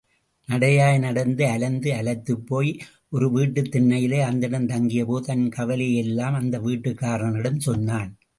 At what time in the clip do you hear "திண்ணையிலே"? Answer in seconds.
3.75-4.19